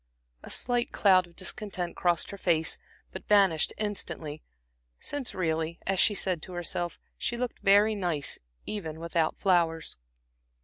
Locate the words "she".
5.99-6.15, 7.19-7.37